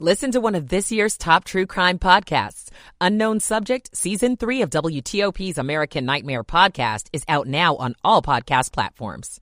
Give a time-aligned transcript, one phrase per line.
[0.00, 2.68] Listen to one of this year's top true crime podcasts.
[3.00, 8.72] Unknown Subject, Season 3 of WTOP's American Nightmare podcast is out now on all podcast
[8.72, 9.40] platforms.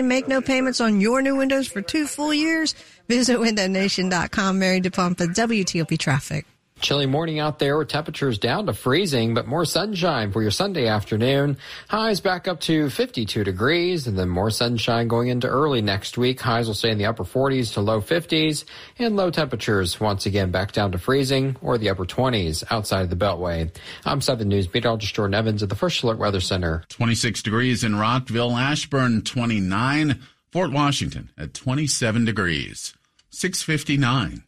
[0.00, 2.74] Make no payments on your new windows for two full years?
[3.08, 4.58] Visit WindowNation.com.
[4.58, 6.46] Mary DePompa, WTOP Traffic.
[6.84, 10.86] Chilly morning out there with temperatures down to freezing, but more sunshine for your Sunday
[10.86, 11.56] afternoon.
[11.88, 16.42] Highs back up to 52 degrees, and then more sunshine going into early next week.
[16.42, 18.66] Highs will stay in the upper 40s to low 50s,
[18.98, 23.08] and low temperatures once again back down to freezing or the upper 20s outside of
[23.08, 23.74] the Beltway.
[24.04, 26.84] I'm 7 News meteorologist Jordan Evans at the First Alert Weather Center.
[26.90, 30.20] 26 degrees in Rockville, Ashburn 29,
[30.52, 32.92] Fort Washington at 27 degrees.
[33.30, 34.42] 659.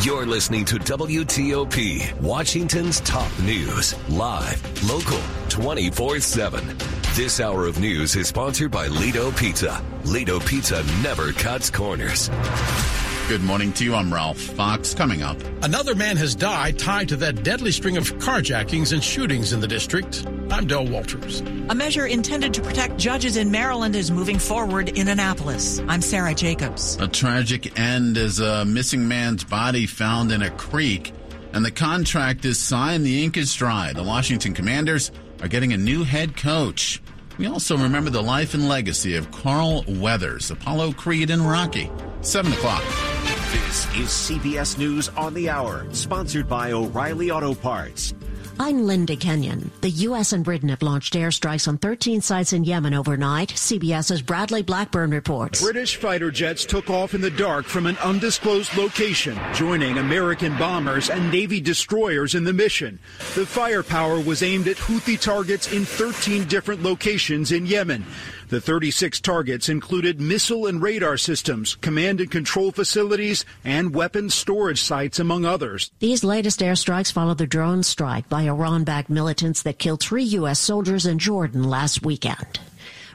[0.00, 6.76] You're listening to WTOP, Washington's top news, live, local, 24 7.
[7.14, 9.82] This hour of news is sponsored by Lido Pizza.
[10.04, 12.28] Lido Pizza never cuts corners.
[13.26, 13.94] Good morning to you.
[13.94, 14.92] I'm Ralph Fox.
[14.92, 15.38] Coming up.
[15.62, 19.66] Another man has died tied to that deadly string of carjackings and shootings in the
[19.66, 20.26] district.
[20.50, 21.40] I'm Del Walters.
[21.70, 25.80] A measure intended to protect judges in Maryland is moving forward in Annapolis.
[25.88, 26.96] I'm Sarah Jacobs.
[26.96, 31.10] A tragic end as a missing man's body found in a creek,
[31.54, 33.06] and the contract is signed.
[33.06, 33.94] The ink is dry.
[33.94, 35.10] The Washington Commanders
[35.40, 37.00] are getting a new head coach.
[37.38, 41.90] We also remember the life and legacy of Carl Weathers, Apollo Creed, and Rocky.
[42.20, 42.82] 7 o'clock.
[43.54, 48.12] This is CBS News on the Hour, sponsored by O'Reilly Auto Parts.
[48.58, 49.70] I'm Linda Kenyon.
[49.80, 50.32] The U.S.
[50.32, 53.50] and Britain have launched airstrikes on 13 sites in Yemen overnight.
[53.50, 55.62] CBS's Bradley Blackburn reports.
[55.62, 61.08] British fighter jets took off in the dark from an undisclosed location, joining American bombers
[61.08, 62.98] and Navy destroyers in the mission.
[63.36, 68.04] The firepower was aimed at Houthi targets in 13 different locations in Yemen.
[68.48, 74.82] The 36 targets included missile and radar systems, command and control facilities, and weapons storage
[74.82, 75.90] sites, among others.
[75.98, 80.60] These latest airstrikes follow the drone strike by Iran backed militants that killed three U.S.
[80.60, 82.60] soldiers in Jordan last weekend.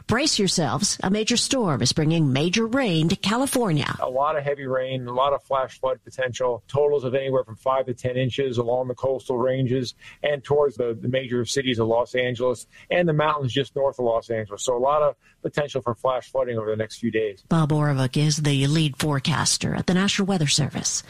[0.10, 0.98] Brace yourselves.
[1.04, 3.96] A major storm is bringing major rain to California.
[4.00, 7.56] A lot of heavy rain, a lot of flash flood potential, totals of anywhere from
[7.56, 9.94] 5 to 10 inches along the coastal ranges
[10.24, 14.06] and towards the, the major cities of Los Angeles and the mountains just north of
[14.06, 14.64] Los Angeles.
[14.64, 17.44] So a lot of potential for flash flooding over the next few days.
[17.48, 21.04] Bob Oravec is the lead forecaster at the National Weather Service.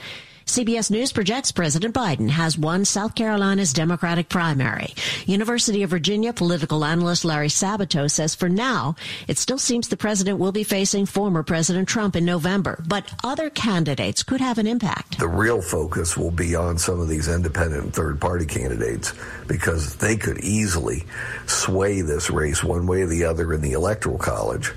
[0.49, 4.95] CBS News projects President Biden has won South Carolina's Democratic primary.
[5.27, 8.95] University of Virginia political analyst Larry Sabato says for now,
[9.27, 13.51] it still seems the president will be facing former President Trump in November, but other
[13.51, 15.19] candidates could have an impact.
[15.19, 19.13] The real focus will be on some of these independent third party candidates
[19.47, 21.05] because they could easily
[21.45, 24.73] sway this race one way or the other in the electoral college.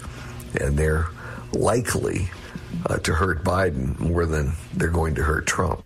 [0.61, 1.07] And they're
[1.55, 2.29] likely
[2.87, 5.85] uh, to hurt Biden more than they're going to hurt Trump.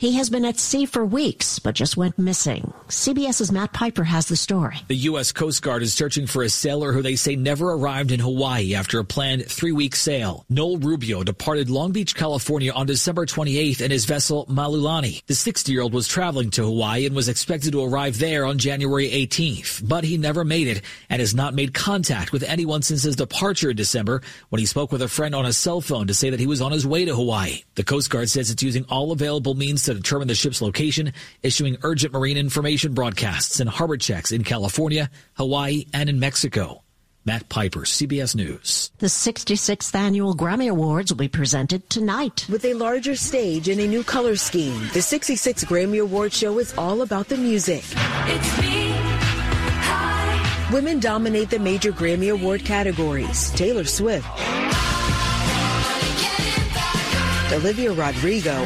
[0.00, 2.72] He has been at sea for weeks, but just went missing.
[2.88, 4.78] CBS's Matt Piper has the story.
[4.88, 5.30] The U.S.
[5.30, 8.98] Coast Guard is searching for a sailor who they say never arrived in Hawaii after
[8.98, 10.46] a planned three week sail.
[10.48, 15.22] Noel Rubio departed Long Beach, California on December 28th in his vessel Malulani.
[15.26, 18.56] The 60 year old was traveling to Hawaii and was expected to arrive there on
[18.56, 20.80] January 18th, but he never made it
[21.10, 24.92] and has not made contact with anyone since his departure in December when he spoke
[24.92, 27.04] with a friend on a cell phone to say that he was on his way
[27.04, 27.64] to Hawaii.
[27.74, 31.12] The Coast Guard says it's using all available means to determine the ship's location,
[31.42, 36.82] issuing urgent marine information broadcasts and harbor checks in California, Hawaii, and in Mexico.
[37.26, 38.90] Matt Piper, CBS News.
[38.98, 42.46] The 66th annual Grammy Awards will be presented tonight.
[42.48, 46.72] With a larger stage and a new color scheme, the 66th Grammy Award show is
[46.78, 47.84] all about the music.
[47.86, 48.94] It's me.
[50.72, 53.50] Women dominate the major Grammy Award categories.
[53.50, 54.26] Taylor Swift,
[57.52, 58.64] Olivia Rodrigo,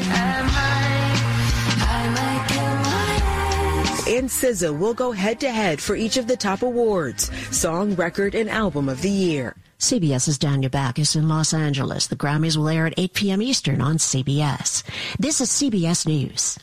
[4.07, 8.35] and SZA will go head to head for each of the top awards Song, Record,
[8.35, 9.57] and Album of the Year.
[9.79, 12.07] CBS's Daniel Bacchus in Los Angeles.
[12.07, 13.43] The Grammys will air at 8 p.m.
[13.43, 14.83] Eastern on CBS.
[15.19, 16.59] This is CBS News.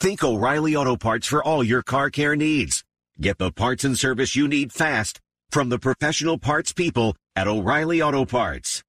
[0.00, 2.84] Think O'Reilly Auto Parts for all your car care needs.
[3.20, 5.20] Get the parts and service you need fast
[5.50, 8.83] from the professional parts people at O'Reilly Auto Parts.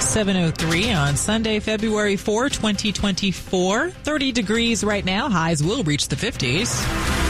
[0.00, 3.90] 703 on Sunday, February 4, 2024.
[3.90, 5.28] 30 degrees right now.
[5.28, 7.28] Highs will reach the 50s.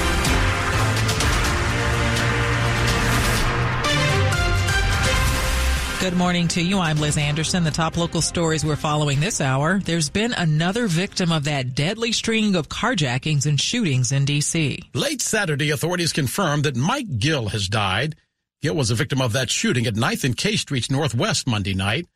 [6.01, 6.79] Good morning to you.
[6.79, 7.65] I'm Liz Anderson.
[7.65, 9.81] The top local stories we're following this hour.
[9.81, 14.79] There's been another victim of that deadly string of carjackings and shootings in D.C.
[14.95, 18.15] Late Saturday, authorities confirmed that Mike Gill has died.
[18.63, 22.07] Gill was a victim of that shooting at 9th and K Streets Northwest Monday night.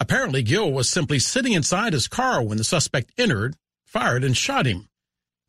[0.00, 4.66] Apparently, Gill was simply sitting inside his car when the suspect entered, fired, and shot
[4.66, 4.88] him.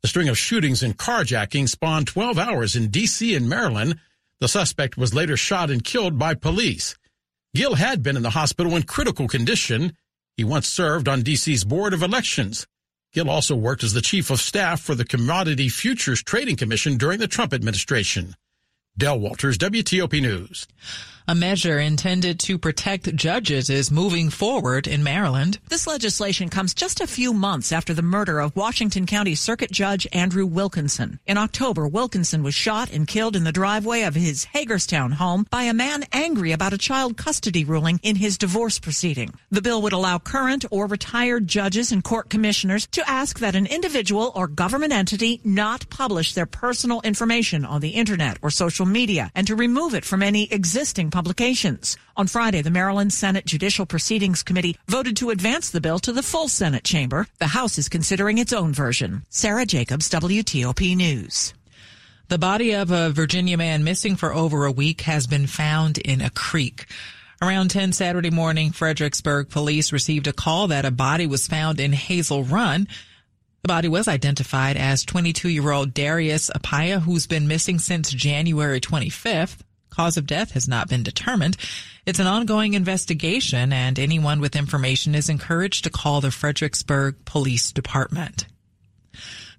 [0.02, 3.34] The string of shootings and carjacking spawned 12 hours in D.C.
[3.34, 3.98] and Maryland.
[4.40, 6.96] The suspect was later shot and killed by police.
[7.54, 9.96] Gill had been in the hospital in critical condition.
[10.36, 12.66] He once served on D.C.'s Board of Elections.
[13.12, 17.18] Gill also worked as the chief of staff for the Commodity Futures Trading Commission during
[17.18, 18.36] the Trump administration.
[18.96, 20.66] Del Walters, WTOP News.
[21.28, 25.58] A measure intended to protect judges is moving forward in Maryland.
[25.68, 30.08] This legislation comes just a few months after the murder of Washington County Circuit Judge
[30.12, 31.20] Andrew Wilkinson.
[31.26, 35.64] In October, Wilkinson was shot and killed in the driveway of his Hagerstown home by
[35.64, 39.32] a man angry about a child custody ruling in his divorce proceeding.
[39.50, 43.66] The bill would allow current or retired judges and court commissioners to ask that an
[43.66, 49.30] individual or government entity not publish their personal information on the internet or social media
[49.34, 51.96] and to remove it from any existing publications.
[52.16, 56.22] On Friday, the Maryland Senate Judicial Proceedings Committee voted to advance the bill to the
[56.22, 57.26] full Senate chamber.
[57.38, 59.24] The House is considering its own version.
[59.28, 61.54] Sarah Jacobs, WTOP News.
[62.28, 66.20] The body of a Virginia man missing for over a week has been found in
[66.20, 66.86] a creek.
[67.42, 71.92] Around 10 Saturday morning, Fredericksburg police received a call that a body was found in
[71.92, 72.86] Hazel Run.
[73.62, 78.80] The body was identified as 22 year old Darius Apaya, who's been missing since January
[78.80, 79.58] 25th.
[79.90, 81.56] Cause of death has not been determined.
[82.06, 87.72] It's an ongoing investigation and anyone with information is encouraged to call the Fredericksburg Police
[87.72, 88.46] Department.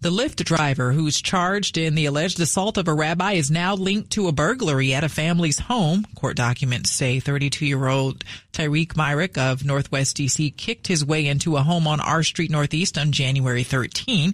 [0.02, 4.10] The Lyft driver who's charged in the alleged assault of a rabbi is now linked
[4.14, 6.08] to a burglary at a family's home.
[6.16, 11.56] Court documents say 32 year old Tyreek Myrick of Northwest DC kicked his way into
[11.56, 14.34] a home on R Street Northeast on January 13.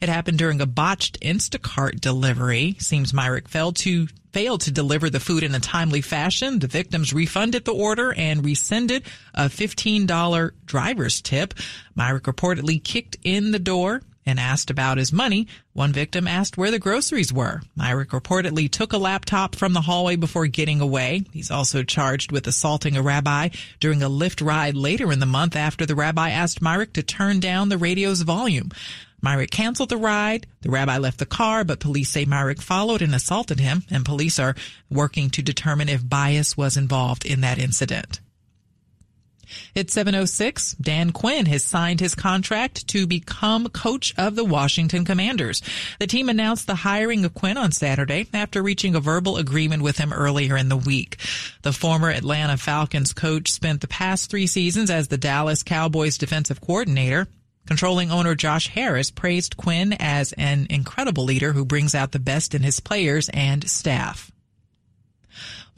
[0.00, 2.76] It happened during a botched Instacart delivery.
[2.78, 6.60] Seems Myrick failed to failed to deliver the food in a timely fashion.
[6.60, 9.02] The victims refunded the order and rescinded
[9.34, 11.54] a $15 driver's tip.
[11.96, 15.48] Myrick reportedly kicked in the door and asked about his money.
[15.72, 17.62] One victim asked where the groceries were.
[17.74, 21.24] Myrick reportedly took a laptop from the hallway before getting away.
[21.32, 23.48] He's also charged with assaulting a rabbi
[23.80, 27.40] during a Lyft ride later in the month after the rabbi asked Myrick to turn
[27.40, 28.70] down the radio's volume.
[29.22, 30.46] Myrick canceled the ride.
[30.60, 34.38] The rabbi left the car, but police say Myrick followed and assaulted him, and police
[34.38, 34.54] are
[34.90, 38.20] working to determine if bias was involved in that incident.
[39.74, 40.72] It's 706.
[40.80, 45.62] Dan Quinn has signed his contract to become coach of the Washington Commanders.
[45.98, 49.98] The team announced the hiring of Quinn on Saturday after reaching a verbal agreement with
[49.98, 51.16] him earlier in the week.
[51.62, 56.60] The former Atlanta Falcons coach spent the past three seasons as the Dallas Cowboys defensive
[56.60, 57.26] coordinator.
[57.66, 62.54] Controlling owner Josh Harris praised Quinn as an incredible leader who brings out the best
[62.54, 64.32] in his players and staff.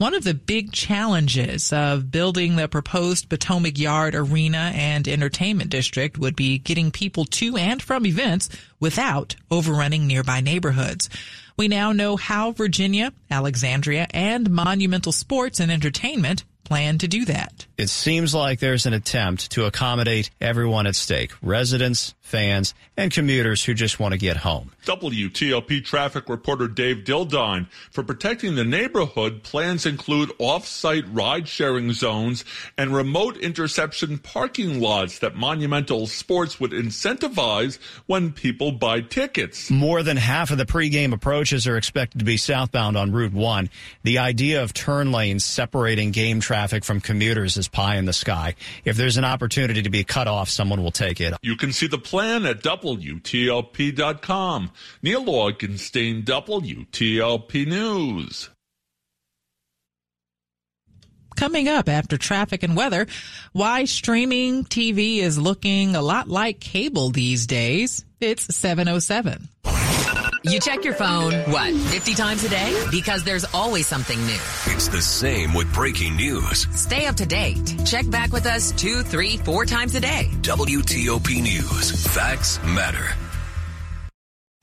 [0.01, 6.17] One of the big challenges of building the proposed Potomac Yard Arena and Entertainment District
[6.17, 8.49] would be getting people to and from events
[8.79, 11.07] without overrunning nearby neighborhoods.
[11.55, 17.65] We now know how Virginia, Alexandria, and Monumental Sports and Entertainment plan to do that.
[17.77, 23.65] It seems like there's an attempt to accommodate everyone at stake residents, fans, and commuters
[23.65, 24.71] who just want to get home.
[24.85, 27.67] WTOP traffic reporter Dave Dildine.
[27.91, 32.45] For protecting the neighborhood, plans include off-site ride-sharing zones
[32.77, 39.69] and remote interception parking lots that Monumental Sports would incentivize when people buy tickets.
[39.69, 43.69] More than half of the pregame approaches are expected to be southbound on Route 1.
[44.03, 48.55] The idea of turn lanes separating game traffic from commuters is pie in the sky.
[48.85, 51.33] If there's an opportunity to be cut off, someone will take it.
[51.41, 54.71] You can see the plan at WTOP.com.
[55.01, 58.49] Neil Augenstein, WTOP News.
[61.35, 63.07] Coming up after traffic and weather,
[63.51, 68.05] why streaming TV is looking a lot like cable these days.
[68.19, 69.47] It's 707.
[70.43, 72.87] You check your phone, what, 50 times a day?
[72.89, 74.39] Because there's always something new.
[74.73, 76.67] It's the same with breaking news.
[76.71, 77.75] Stay up to date.
[77.85, 80.29] Check back with us two, three, four times a day.
[80.41, 82.07] WTOP News.
[82.07, 83.05] Facts matter.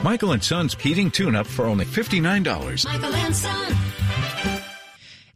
[0.02, 2.84] Michael and Son's heating tune-up for only $59.
[2.84, 3.76] Michael and Son.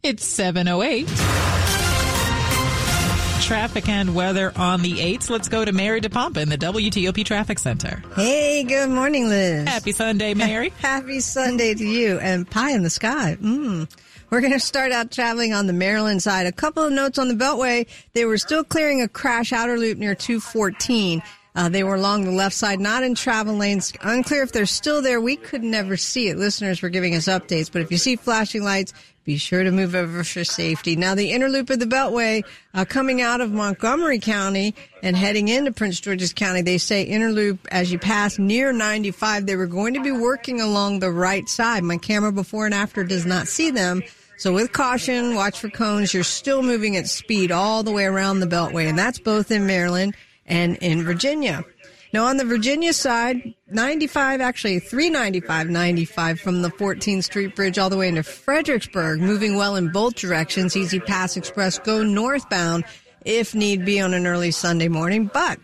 [0.03, 1.07] It's 708.
[3.43, 5.29] Traffic and weather on the 8th.
[5.29, 8.01] Let's go to Mary DePompa in the WTOP Traffic Center.
[8.15, 9.67] Hey, good morning, Liz.
[9.67, 10.69] Happy Sunday, Mary.
[10.79, 13.37] Happy Sunday to you and pie in the sky.
[13.41, 13.91] Mm.
[14.29, 16.47] We're going to start out traveling on the Maryland side.
[16.47, 17.85] A couple of notes on the Beltway.
[18.13, 21.21] They were still clearing a crash outer loop near 214.
[21.55, 23.93] Uh, they were along the left side, not in travel lanes.
[24.01, 25.19] Unclear if they're still there.
[25.19, 26.37] We could never see it.
[26.37, 28.93] Listeners were giving us updates, but if you see flashing lights,
[29.25, 30.95] be sure to move over for safety.
[30.95, 35.47] Now, the inner loop of the Beltway uh, coming out of Montgomery County and heading
[35.47, 39.45] into Prince George's County, they say inner loop as you pass near 95.
[39.45, 41.83] They were going to be working along the right side.
[41.83, 44.03] My camera before and after does not see them.
[44.37, 46.13] So with caution, watch for cones.
[46.13, 49.65] You're still moving at speed all the way around the Beltway, and that's both in
[49.65, 50.15] Maryland
[50.45, 51.63] and in Virginia.
[52.13, 57.89] Now on the Virginia side, 95, actually 395, 95 from the 14th Street Bridge all
[57.89, 60.77] the way into Fredericksburg, moving well in both directions.
[60.77, 62.85] E-ZPass Express go northbound
[63.25, 65.57] if need be on an early Sunday morning, but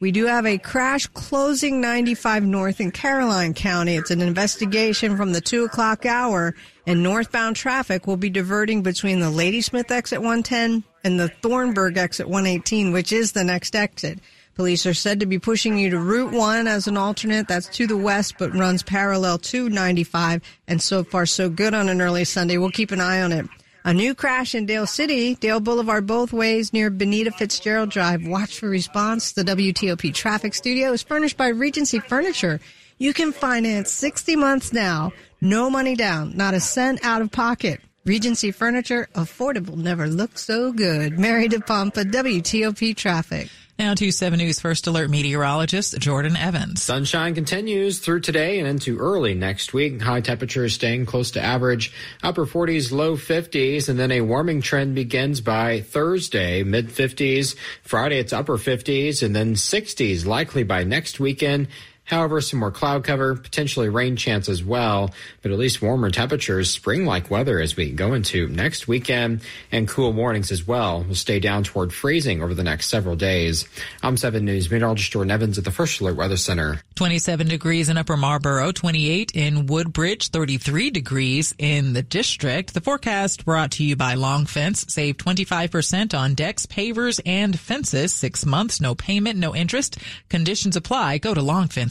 [0.00, 3.96] we do have a crash closing 95 north in Caroline County.
[3.96, 6.54] It's an investigation from the two o'clock hour
[6.86, 12.26] and northbound traffic will be diverting between the Ladysmith exit 110 and the Thornburg exit
[12.26, 14.18] 118, which is the next exit.
[14.60, 17.48] Police are said to be pushing you to Route 1 as an alternate.
[17.48, 20.42] That's to the west, but runs parallel to 95.
[20.68, 22.58] And so far, so good on an early Sunday.
[22.58, 23.46] We'll keep an eye on it.
[23.86, 28.26] A new crash in Dale City, Dale Boulevard both ways near Benita Fitzgerald Drive.
[28.26, 29.32] Watch for response.
[29.32, 32.60] The WTOP traffic studio is furnished by Regency Furniture.
[32.98, 35.14] You can finance 60 months now.
[35.40, 37.80] No money down, not a cent out of pocket.
[38.04, 41.18] Regency Furniture, affordable, never looked so good.
[41.18, 43.48] Mary DePompa, WTOP Traffic.
[43.80, 46.82] Now to 7 News First Alert meteorologist Jordan Evans.
[46.82, 50.02] Sunshine continues through today and into early next week.
[50.02, 51.90] High temperatures staying close to average,
[52.22, 57.56] upper 40s, low 50s, and then a warming trend begins by Thursday, mid 50s.
[57.82, 61.68] Friday, it's upper 50s and then 60s, likely by next weekend.
[62.10, 66.68] However, some more cloud cover, potentially rain chance as well, but at least warmer temperatures,
[66.68, 71.14] spring like weather as we go into next weekend, and cool mornings as well will
[71.14, 73.68] stay down toward freezing over the next several days.
[74.02, 76.80] I'm 7 News meteorologist Jordan Evans at the First Alert Weather Center.
[76.96, 82.74] 27 degrees in Upper Marlboro, 28 in Woodbridge, 33 degrees in the district.
[82.74, 84.84] The forecast brought to you by Long Fence.
[84.88, 88.12] Save 25% on decks, pavers, and fences.
[88.12, 89.98] Six months, no payment, no interest.
[90.28, 91.18] Conditions apply.
[91.18, 91.40] Go to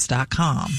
[0.10, 0.72] longfence.com.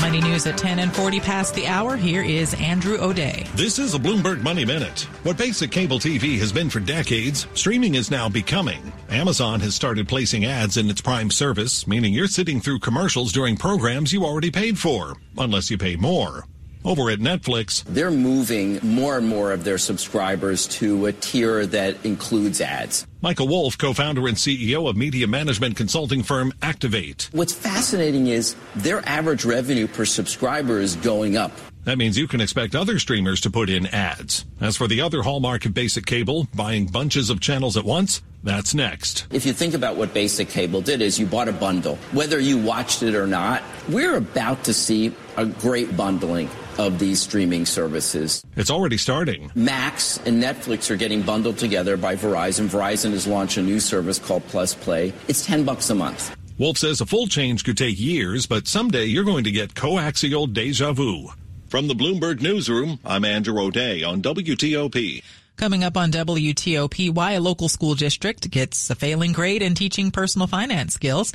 [0.00, 1.96] Money news at 10 and 40 past the hour.
[1.96, 3.46] Here is Andrew O'Day.
[3.54, 5.02] This is a Bloomberg Money Minute.
[5.22, 8.92] What basic cable TV has been for decades, streaming is now becoming.
[9.10, 13.56] Amazon has started placing ads in its Prime service, meaning you're sitting through commercials during
[13.56, 16.46] programs you already paid for, unless you pay more.
[16.84, 22.04] Over at Netflix, they're moving more and more of their subscribers to a tier that
[22.04, 23.06] includes ads.
[23.22, 27.28] Michael Wolf, co-founder and CEO of media management consulting firm Activate.
[27.30, 31.52] What's fascinating is their average revenue per subscriber is going up.
[31.84, 34.44] That means you can expect other streamers to put in ads.
[34.60, 38.74] As for the other hallmark of basic cable, buying bunches of channels at once, that's
[38.74, 39.28] next.
[39.30, 41.98] If you think about what basic cable did is you bought a bundle.
[42.10, 47.20] Whether you watched it or not, we're about to see a great bundling of these
[47.20, 48.44] streaming services.
[48.56, 49.50] It's already starting.
[49.54, 52.68] Max and Netflix are getting bundled together by Verizon.
[52.68, 55.12] Verizon has launched a new service called Plus Play.
[55.28, 56.36] It's 10 bucks a month.
[56.58, 60.52] Wolf says a full change could take years, but someday you're going to get coaxial
[60.52, 61.28] deja vu.
[61.68, 65.22] From the Bloomberg Newsroom, I'm Andrew O'Day on WTOP.
[65.56, 70.10] Coming up on WTOP, why a local school district gets a failing grade in teaching
[70.10, 71.32] personal finance skills.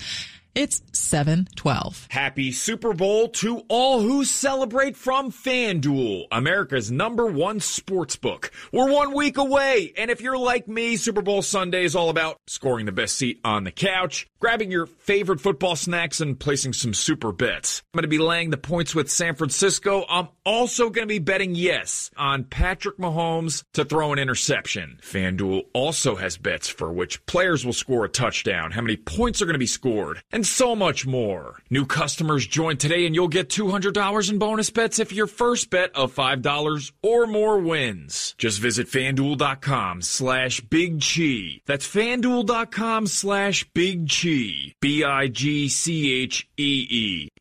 [0.58, 2.08] It's 712.
[2.10, 8.50] Happy Super Bowl to all who celebrate from FanDuel, America's number one sports book.
[8.74, 12.38] We're one week away, and if you're like me, Super Bowl Sunday is all about
[12.48, 16.96] scoring the best seat on the couch, grabbing your favorite football snacks, and placing some
[16.96, 17.84] super bets.
[17.94, 20.06] I'm going to be laying the points with San Francisco.
[20.10, 24.98] I'm also going to be betting yes on Patrick Mahomes to throw an interception.
[25.04, 29.46] FanDuel also has bets for which players will score a touchdown, how many points are
[29.46, 31.62] going to be scored, and so much more.
[31.70, 35.96] New customers join today and you'll get $200 in bonus bets if your first bet
[35.96, 38.36] of $5 or more wins.
[38.38, 41.62] Just visit fanduel.com slash big chi.
[41.66, 44.74] That's fanduel.com slash big chi.
[44.82, 45.28] B-I-G-C-H-E-E.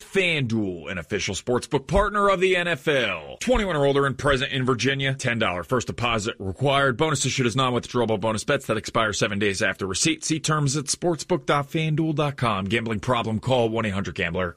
[0.00, 3.40] FanDuel, an official sportsbook partner of the NFL.
[3.40, 5.14] 21 or older and present in Virginia.
[5.14, 6.96] $10 first deposit required.
[6.96, 10.24] Bonus issued as non-withdrawable bonus bets that expire seven days after receipt.
[10.24, 12.64] See terms at sportsbook.fanduel.com.
[12.66, 14.56] Gambling problem, call 1-800-GAMBLER.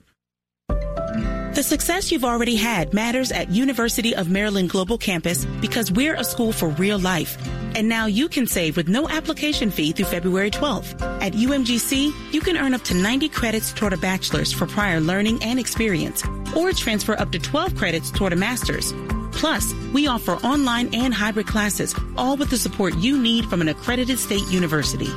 [1.60, 6.24] The success you've already had matters at University of Maryland Global Campus because we're a
[6.24, 7.38] school for real life.
[7.76, 11.02] And now you can save with no application fee through February 12th.
[11.22, 15.44] At UMGC, you can earn up to 90 credits toward a bachelor's for prior learning
[15.44, 16.24] and experience,
[16.56, 18.94] or transfer up to 12 credits toward a master's.
[19.32, 23.68] Plus, we offer online and hybrid classes, all with the support you need from an
[23.70, 25.10] accredited state university.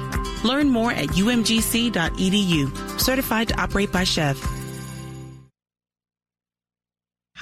[0.44, 3.00] Learn more at umgc.edu.
[3.00, 4.62] Certified to operate by SCHEV.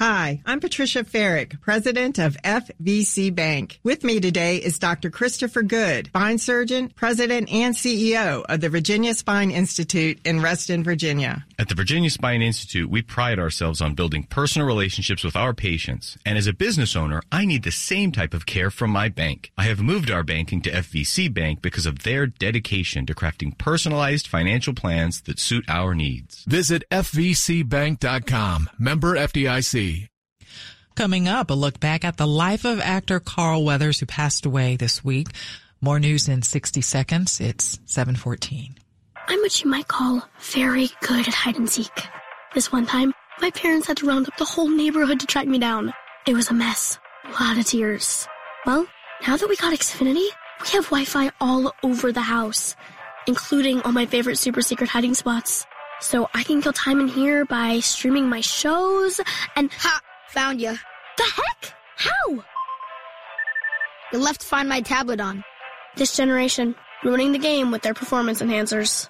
[0.01, 3.79] Hi, I'm Patricia Ferrick, president of FVC Bank.
[3.83, 5.11] With me today is Dr.
[5.11, 11.45] Christopher Good, spine surgeon, president, and CEO of the Virginia Spine Institute in Reston, Virginia.
[11.61, 16.17] At the Virginia Spine Institute, we pride ourselves on building personal relationships with our patients.
[16.25, 19.51] And as a business owner, I need the same type of care from my bank.
[19.59, 24.25] I have moved our banking to FVC Bank because of their dedication to crafting personalized
[24.25, 26.43] financial plans that suit our needs.
[26.45, 28.69] Visit FVCbank.com.
[28.79, 30.07] Member FDIC.
[30.95, 34.77] Coming up, a look back at the life of actor Carl Weathers, who passed away
[34.77, 35.27] this week.
[35.79, 37.39] More news in 60 seconds.
[37.39, 38.80] It's 714.
[39.27, 41.91] I'm what you might call very good at hide and seek.
[42.53, 45.57] This one time, my parents had to round up the whole neighborhood to track me
[45.59, 45.93] down.
[46.27, 46.99] It was a mess.
[47.25, 48.27] A lot of tears.
[48.65, 48.87] Well,
[49.27, 50.27] now that we got Xfinity,
[50.61, 52.75] we have Wi-Fi all over the house,
[53.27, 55.65] including all my favorite super secret hiding spots.
[56.01, 59.19] So I can kill time in here by streaming my shows
[59.55, 60.01] and- Ha!
[60.29, 60.77] Found you.
[61.17, 61.73] The heck?
[61.97, 62.43] How?
[64.11, 65.43] You left Find My tablet on.
[65.95, 69.09] This generation, ruining the game with their performance enhancers.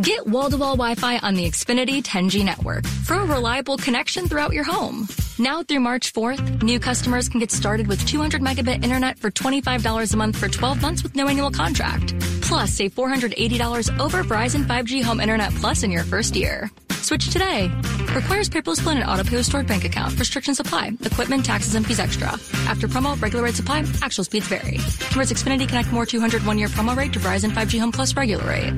[0.00, 5.08] Get wall-to-wall Wi-Fi on the Xfinity 10G network for a reliable connection throughout your home.
[5.38, 10.14] Now through March 4th, new customers can get started with 200 megabit internet for $25
[10.14, 12.14] a month for 12 months with no annual contract.
[12.48, 16.70] Plus, save $480 over Verizon 5G Home Internet Plus in your first year.
[16.88, 17.68] Switch today.
[18.14, 20.18] Requires paperless plan and auto pay stored bank account.
[20.18, 20.92] Restrictions apply.
[21.02, 22.28] Equipment, taxes, and fees extra.
[22.66, 23.84] After promo, regular rate supply.
[24.00, 24.78] Actual speeds vary.
[25.10, 28.44] Converts Xfinity Connect More 200 one year promo rate to Verizon 5G Home Plus regular
[28.44, 28.74] rate.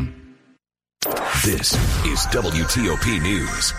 [1.44, 1.72] This
[2.04, 3.72] is WTOP News.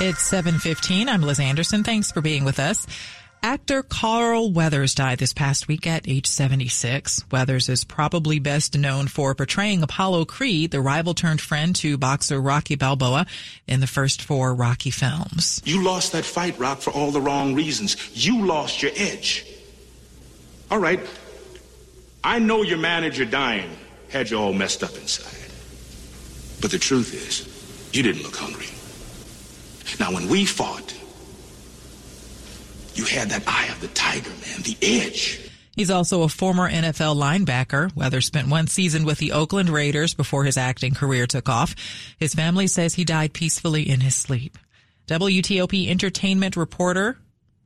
[0.00, 1.08] It's 715.
[1.08, 1.82] I'm Liz Anderson.
[1.82, 2.86] Thanks for being with us.
[3.42, 7.24] Actor Carl Weathers died this past week at age 76.
[7.30, 12.40] Weathers is probably best known for portraying Apollo Creed, the rival turned friend to boxer
[12.40, 13.26] Rocky Balboa
[13.68, 15.62] in the first four Rocky films.
[15.64, 17.96] You lost that fight, Rock, for all the wrong reasons.
[18.12, 19.46] You lost your edge.
[20.70, 21.00] All right.
[22.24, 23.70] I know your manager dying
[24.08, 25.50] had you all messed up inside.
[26.60, 27.46] But the truth is,
[27.94, 28.66] you didn't look hungry.
[30.00, 30.97] Now, when we fought,
[32.98, 35.40] you had that eye of the tiger, man, the edge.
[35.76, 37.94] He's also a former NFL linebacker.
[37.94, 41.76] Weather spent one season with the Oakland Raiders before his acting career took off.
[42.18, 44.58] His family says he died peacefully in his sleep.
[45.06, 47.18] WTOP entertainment reporter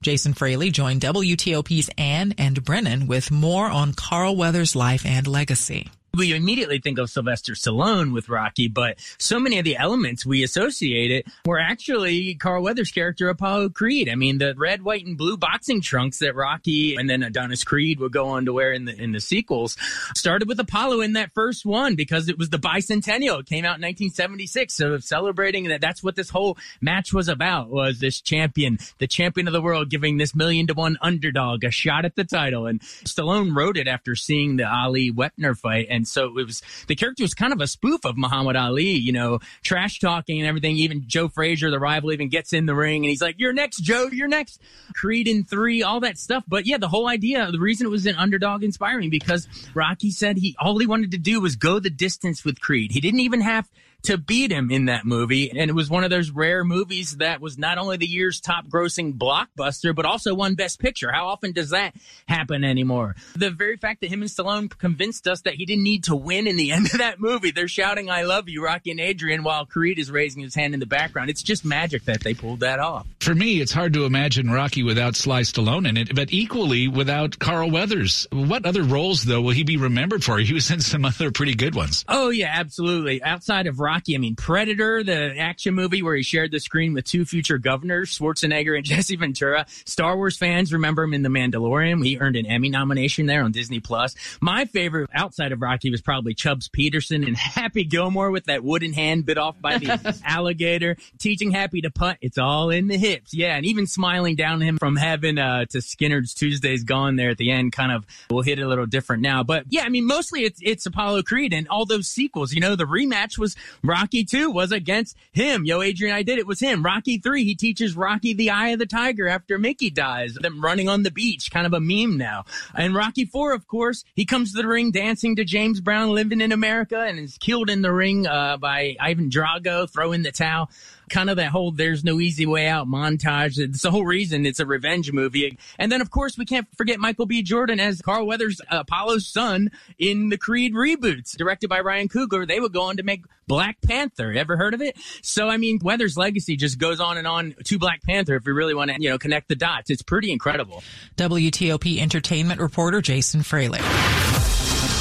[0.03, 5.91] Jason Fraley joined WTOP's Ann and Brennan with more on Carl Weathers' life and legacy
[6.15, 10.43] we immediately think of Sylvester Stallone with Rocky, but so many of the elements we
[10.43, 14.11] associate it were actually Carl Weathers' character Apollo Creed.
[14.11, 17.99] I mean, the red, white, and blue boxing trunks that Rocky and then Adonis Creed
[17.99, 19.77] would go on to wear in the in the sequels
[20.15, 23.41] started with Apollo in that first one because it was the bicentennial.
[23.41, 27.71] It came out in 1976, so celebrating that that's what this whole match was about
[27.71, 31.71] was this champion, the champion of the world, giving this million to one underdog a
[31.71, 32.67] shot at the title.
[32.67, 36.63] And Stallone wrote it after seeing the Ali Wepner fight and and so it was
[36.89, 40.49] the character was kind of a spoof of Muhammad Ali, you know, trash talking and
[40.49, 40.77] everything.
[40.77, 43.79] Even Joe Frazier, the rival, even gets in the ring and he's like, "You're next,
[43.79, 44.09] Joe.
[44.11, 44.61] You're next."
[44.97, 46.43] Creed in three, all that stuff.
[46.49, 50.39] But yeah, the whole idea, the reason it was an underdog inspiring because Rocky said
[50.39, 52.91] he all he wanted to do was go the distance with Creed.
[52.91, 53.71] He didn't even have
[54.05, 55.51] to beat him in that movie.
[55.51, 58.67] And it was one of those rare movies that was not only the year's top
[58.67, 61.13] grossing blockbuster, but also won Best Picture.
[61.13, 61.95] How often does that
[62.27, 63.15] happen anymore?
[63.37, 66.47] The very fact that him and Stallone convinced us that he didn't need to win
[66.47, 67.51] in the end of that movie.
[67.51, 70.81] They're shouting, I love you, Rocky and Adrian, while Creed is raising his hand in
[70.81, 71.31] the background.
[71.31, 73.07] It's just magic that they pulled that off.
[73.21, 77.39] For me, it's hard to imagine Rocky without Sly Stallone in it, but equally without
[77.39, 78.27] Carl Weathers.
[78.33, 80.39] What other roles, though, will he be remembered for?
[80.39, 82.05] He was in some other pretty good ones.
[82.09, 83.23] Oh, yeah, absolutely.
[83.23, 84.15] Outside of Rocky, Rocky.
[84.15, 88.19] I mean, Predator, the action movie where he shared the screen with two future governors,
[88.19, 89.67] Schwarzenegger and Jesse Ventura.
[89.85, 92.03] Star Wars fans remember him in The Mandalorian.
[92.03, 94.15] He earned an Emmy nomination there on Disney Plus.
[94.41, 98.95] My favorite outside of Rocky was probably Chubbs Peterson and Happy Gilmore with that wooden
[98.95, 102.17] hand bit off by the alligator, teaching Happy to putt.
[102.23, 103.35] It's all in the hips.
[103.35, 107.29] Yeah, and even smiling down at him from heaven uh, to Skynyrd's Tuesday's Gone there
[107.29, 109.43] at the end kind of will hit a little different now.
[109.43, 112.55] But yeah, I mean, mostly it's, it's Apollo Creed and all those sequels.
[112.55, 115.65] You know, the rematch was Rocky 2 was against him.
[115.65, 116.85] Yo, Adrian, I did it was him.
[116.85, 120.35] Rocky 3, he teaches Rocky the eye of the tiger after Mickey dies.
[120.35, 122.45] Them running on the beach, kind of a meme now.
[122.75, 126.41] And Rocky 4, of course, he comes to the ring dancing to James Brown living
[126.41, 130.71] in America and is killed in the ring uh, by Ivan Drago, throwing the towel
[131.13, 133.59] kind of that whole there's no easy way out montage.
[133.59, 135.59] It's the whole reason it's a revenge movie.
[135.79, 137.43] And then, of course, we can't forget Michael B.
[137.43, 142.49] Jordan as Carl Weathers' Apollo's son in the Creed reboots, directed by Ryan Coogler.
[142.49, 144.33] They would go on to make Black Panther.
[144.33, 144.97] Ever heard of it?
[145.23, 148.53] So, I mean, Weathers' legacy just goes on and on to Black Panther if we
[148.53, 149.91] really want to, you know, connect the dots.
[149.91, 150.83] It's pretty incredible.
[151.17, 153.81] WTOP entertainment reporter Jason Fraley.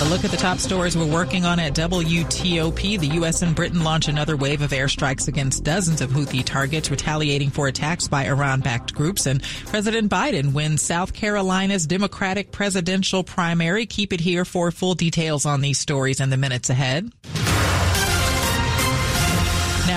[0.01, 2.99] A look at the top stories we're working on at WTOP.
[2.99, 3.43] The U.S.
[3.43, 8.07] and Britain launch another wave of airstrikes against dozens of Houthi targets, retaliating for attacks
[8.07, 9.27] by Iran backed groups.
[9.27, 13.85] And President Biden wins South Carolina's Democratic presidential primary.
[13.85, 17.11] Keep it here for full details on these stories in the minutes ahead.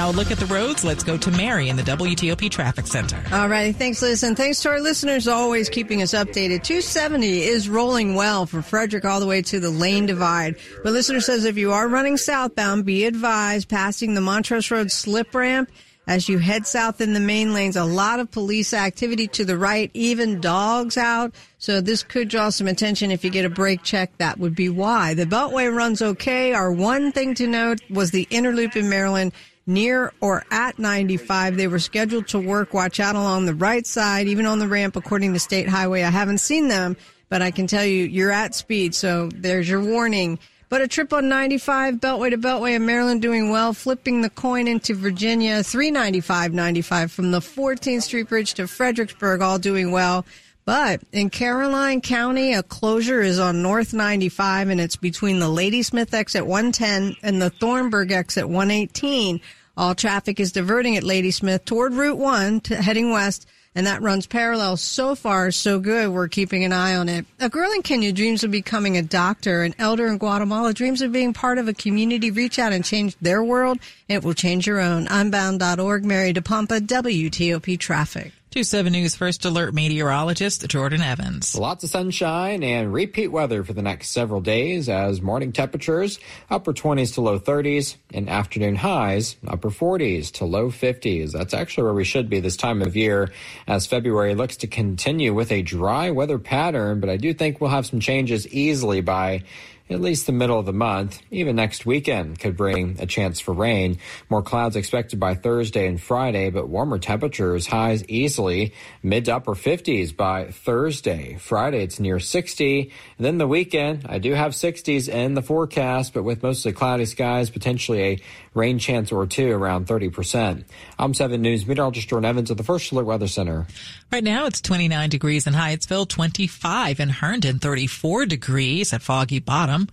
[0.05, 0.85] Now, look at the roads.
[0.85, 3.25] Let's go to Mary in the WTOP Traffic Center.
[3.33, 3.75] All right.
[3.75, 4.23] Thanks, Liz.
[4.23, 6.63] And thanks to our listeners always keeping us updated.
[6.63, 10.57] 270 is rolling well from Frederick all the way to the lane divide.
[10.83, 15.35] But listener says if you are running southbound, be advised passing the Montrose Road slip
[15.35, 15.71] ramp
[16.07, 19.57] as you head south in the main lanes, a lot of police activity to the
[19.57, 21.35] right, even dogs out.
[21.57, 24.15] So this could draw some attention if you get a brake check.
[24.19, 25.15] That would be why.
[25.15, 26.53] The Beltway runs okay.
[26.53, 29.33] Our one thing to note was the inner loop in Maryland
[29.67, 31.57] near or at 95.
[31.57, 32.75] They were scheduled to work.
[32.75, 36.03] Watch out along the right side, even on the ramp, according to State Highway.
[36.03, 36.97] I haven't seen them,
[37.29, 38.95] but I can tell you you're at speed.
[38.95, 40.39] So there's your warning.
[40.69, 44.67] But a trip on 95, Beltway to Beltway in Maryland doing well, flipping the coin
[44.67, 50.25] into Virginia, 395, 95 from the 14th Street Bridge to Fredericksburg, all doing well.
[50.65, 56.15] But in Caroline County, a closure is on North 95 and it's between the Ladysmith
[56.15, 59.41] exit 110 and the Thornburg exit 118.
[59.77, 64.27] All traffic is diverting at Ladysmith toward Route 1 to heading west and that runs
[64.27, 64.77] parallel.
[64.77, 66.11] So far, so good.
[66.11, 67.27] We're keeping an eye on it.
[67.41, 69.63] A girl in Kenya dreams of becoming a doctor.
[69.63, 72.31] An elder in Guatemala dreams of being part of a community.
[72.31, 73.79] Reach out and change their world.
[74.09, 75.09] It will change your own.
[75.09, 76.05] Unbound.org.
[76.05, 78.33] Mary DePompa, WTOP Traffic.
[78.55, 81.57] 2 News First Alert meteorologist Jordan Evans.
[81.59, 86.73] Lots of sunshine and repeat weather for the next several days as morning temperatures upper
[86.73, 91.33] 20s to low 30s and afternoon highs upper 40s to low 50s.
[91.33, 93.33] That's actually where we should be this time of year
[93.67, 97.71] as February looks to continue with a dry weather pattern, but I do think we'll
[97.71, 99.43] have some changes easily by
[99.91, 101.21] at least the middle of the month.
[101.31, 103.99] Even next weekend could bring a chance for rain.
[104.31, 109.55] More clouds expected by Thursday and Friday, but warmer temperatures, highs easily mid to upper
[109.55, 111.37] 50s by Thursday.
[111.39, 112.81] Friday, it's near 60.
[113.19, 117.07] And then the weekend, I do have 60s in the forecast, but with mostly cloudy
[117.07, 118.21] skies, potentially a
[118.55, 120.65] rain chance or two around 30%.
[120.99, 123.67] I'm 7 News meteorologist Jordan Evans at the First Alert Weather Center.
[124.11, 129.89] Right now it's 29 degrees in Hyattsville, 25 in Herndon, 34 degrees at Foggy Bottom.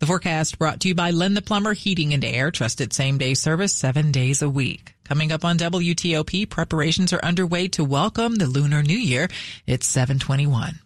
[0.00, 3.34] The forecast brought to you by Len the Plumber Heating and Air, trusted same day
[3.34, 4.94] service seven days a week.
[5.04, 9.28] Coming up on WTOP, preparations are underway to welcome the Lunar New Year.
[9.66, 10.78] It's 721.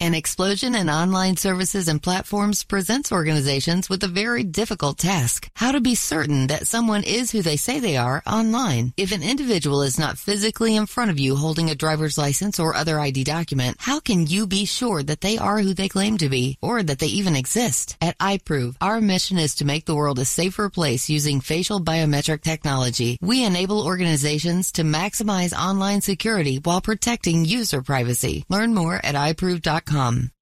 [0.00, 5.50] An explosion in online services and platforms presents organizations with a very difficult task.
[5.54, 8.92] How to be certain that someone is who they say they are online.
[8.96, 12.76] If an individual is not physically in front of you holding a driver's license or
[12.76, 16.28] other ID document, how can you be sure that they are who they claim to
[16.28, 17.96] be or that they even exist?
[18.00, 22.42] At iProov, our mission is to make the world a safer place using facial biometric
[22.42, 23.18] technology.
[23.20, 28.44] We enable organizations to maximize online security while protecting user privacy.
[28.48, 30.37] Learn more at iProov.com com.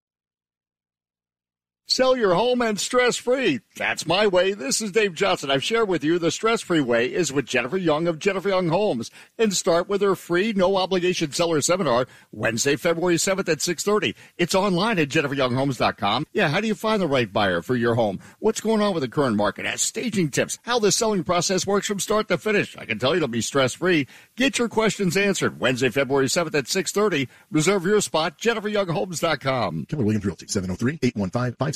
[1.88, 3.60] Sell your home and stress free.
[3.76, 4.54] That's my way.
[4.54, 5.52] This is Dave Johnson.
[5.52, 8.70] I've shared with you the stress free way is with Jennifer Young of Jennifer Young
[8.70, 9.08] Homes.
[9.38, 14.16] And start with her free no obligation seller seminar Wednesday, February 7th at 630.
[14.36, 16.26] It's online at jenniferyounghomes.com.
[16.32, 18.18] Yeah, how do you find the right buyer for your home?
[18.40, 19.64] What's going on with the current market?
[19.64, 22.76] As staging tips, how the selling process works from start to finish.
[22.76, 24.08] I can tell you it'll be stress free.
[24.34, 27.28] Get your questions answered Wednesday, February 7th at 630.
[27.52, 29.86] Reserve your spot, jenniferyounghomes.com.
[29.86, 31.75] Keller Williams Realty, 703 815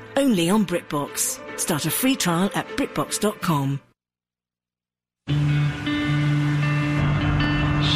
[0.15, 1.59] Only on BritBox.
[1.59, 3.79] Start a free trial at BritBox.com.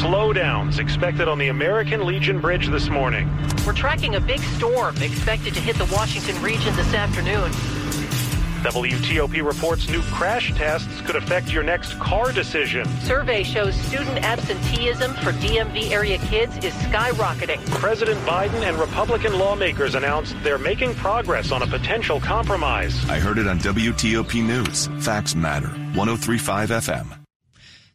[0.06, 3.28] slowdowns expected on the American Legion Bridge this morning.
[3.66, 7.52] We're tracking a big storm expected to hit the Washington region this afternoon.
[8.66, 12.88] WTOP reports new crash tests could affect your next car decision.
[13.02, 17.64] Survey shows student absenteeism for DMV area kids is skyrocketing.
[17.72, 23.08] President Biden and Republican lawmakers announced they're making progress on a potential compromise.
[23.08, 24.88] I heard it on WTOP News.
[25.04, 25.68] Facts matter.
[25.68, 27.25] 1035 FM.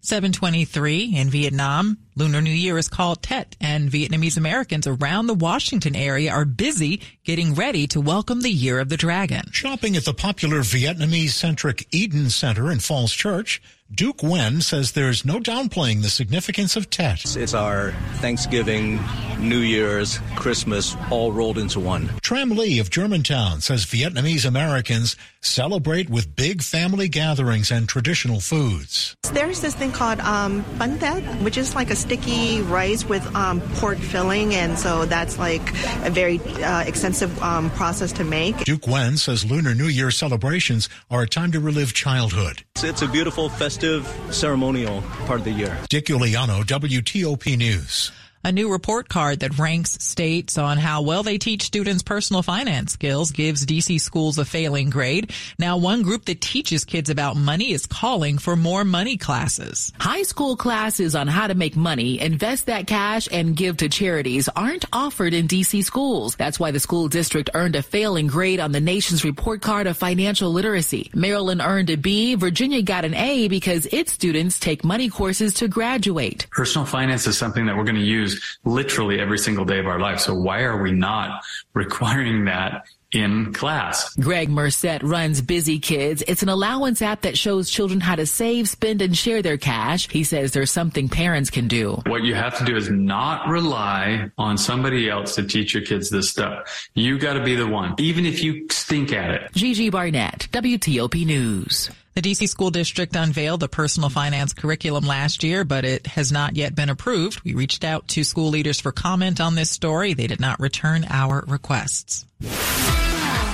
[0.02, 1.98] 723 in Vietnam.
[2.16, 7.02] Lunar New Year is called Tet, and Vietnamese Americans around the Washington area are busy
[7.24, 9.42] getting ready to welcome the Year of the Dragon.
[9.52, 13.60] Shopping at the popular Vietnamese centric Eden Center in Falls Church,
[13.92, 17.36] Duke Wen says there's no downplaying the significance of Tet.
[17.36, 19.00] It's our Thanksgiving,
[19.40, 22.08] New Year's, Christmas all rolled into one.
[22.22, 29.16] Tram Lee of Germantown says Vietnamese Americans celebrate with big family gatherings and traditional foods.
[29.32, 33.60] There's this thing called um, bánh tét, which is like a sticky rice with um,
[33.74, 35.68] pork filling, and so that's like
[36.04, 38.56] a very uh, extensive um, process to make.
[38.64, 42.62] Duke Wen says Lunar New Year celebrations are a time to relive childhood.
[42.82, 43.48] It's a beautiful,
[43.80, 45.76] festive, ceremonial part of the year.
[45.88, 48.12] Dick Uliano, WTOP News.
[48.42, 52.94] A new report card that ranks states on how well they teach students personal finance
[52.94, 55.34] skills gives DC schools a failing grade.
[55.58, 59.92] Now, one group that teaches kids about money is calling for more money classes.
[60.00, 64.48] High school classes on how to make money, invest that cash, and give to charities
[64.56, 66.34] aren't offered in DC schools.
[66.36, 69.98] That's why the school district earned a failing grade on the nation's report card of
[69.98, 71.10] financial literacy.
[71.14, 75.68] Maryland earned a B, Virginia got an A because its students take money courses to
[75.68, 76.46] graduate.
[76.50, 78.29] Personal finance is something that we're going to use
[78.64, 80.20] literally every single day of our life.
[80.20, 81.42] So why are we not
[81.74, 84.14] requiring that in class.
[84.14, 86.22] Gregg Murset runs Busy Kids.
[86.26, 90.08] It's an allowance app that shows children how to save, spend, and share their cash.
[90.08, 92.00] He says there's something parents can do.
[92.06, 96.10] What you have to do is not rely on somebody else to teach your kids
[96.10, 96.88] this stuff.
[96.94, 99.52] You got to be the one, even if you stink at it.
[99.52, 101.90] Gigi Barnett, WTOP News.
[102.20, 106.54] The DC School District unveiled a personal finance curriculum last year, but it has not
[106.54, 107.40] yet been approved.
[107.44, 110.12] We reached out to school leaders for comment on this story.
[110.12, 112.26] They did not return our requests.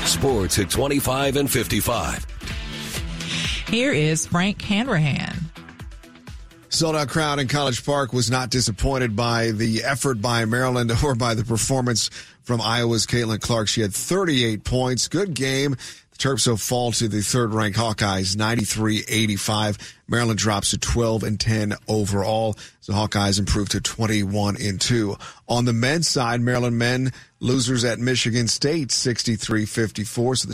[0.05, 2.27] Sports at 25 and 55.
[3.69, 5.37] Here is Frank Hanrahan.
[6.69, 11.15] Sold out crowd in College Park was not disappointed by the effort by Maryland or
[11.15, 12.11] by the performance
[12.43, 13.69] from Iowa's Caitlin Clark.
[13.69, 15.07] She had 38 points.
[15.07, 15.77] Good game.
[16.17, 19.79] Terps will fall to the third ranked Hawkeyes 93-85.
[20.09, 22.57] Maryland drops to 12 and 10 overall.
[22.87, 25.17] The Hawkeyes improve to 21 and 2.
[25.49, 30.39] On the men's side, Maryland men losers at Michigan State 63-54.
[30.39, 30.45] So the